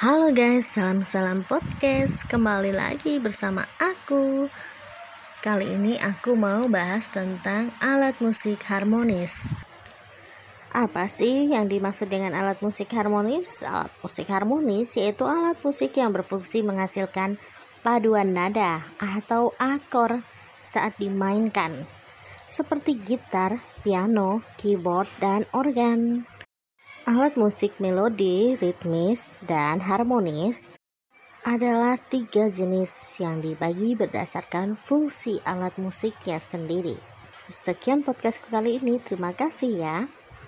Halo 0.00 0.32
guys, 0.32 0.64
salam-salam 0.64 1.44
podcast. 1.44 2.24
Kembali 2.24 2.72
lagi 2.72 3.20
bersama 3.20 3.68
aku. 3.76 4.48
Kali 5.44 5.76
ini 5.76 6.00
aku 6.00 6.32
mau 6.32 6.64
bahas 6.72 7.12
tentang 7.12 7.68
alat 7.84 8.16
musik 8.24 8.64
harmonis. 8.64 9.52
Apa 10.72 11.04
sih 11.04 11.52
yang 11.52 11.68
dimaksud 11.68 12.08
dengan 12.08 12.32
alat 12.32 12.64
musik 12.64 12.88
harmonis? 12.96 13.60
Alat 13.60 13.92
musik 14.00 14.24
harmonis 14.32 14.96
yaitu 14.96 15.28
alat 15.28 15.60
musik 15.60 15.92
yang 15.92 16.16
berfungsi 16.16 16.64
menghasilkan 16.64 17.36
paduan 17.84 18.32
nada 18.32 18.80
atau 18.96 19.52
akor 19.60 20.24
saat 20.64 20.96
dimainkan, 20.96 21.84
seperti 22.48 22.96
gitar, 22.96 23.60
piano, 23.84 24.40
keyboard, 24.56 25.12
dan 25.20 25.44
organ. 25.52 26.24
Alat 27.08 27.32
musik 27.40 27.80
melodi, 27.80 28.60
ritmis, 28.60 29.40
dan 29.48 29.80
harmonis 29.80 30.68
adalah 31.48 31.96
tiga 31.96 32.52
jenis 32.52 33.16
yang 33.16 33.40
dibagi 33.40 33.96
berdasarkan 33.96 34.76
fungsi 34.76 35.40
alat 35.48 35.72
musiknya 35.80 36.36
sendiri. 36.36 37.00
Sekian 37.48 38.04
podcast 38.04 38.44
kali 38.44 38.76
ini, 38.84 39.00
terima 39.00 39.32
kasih 39.32 39.80
ya. 39.80 39.98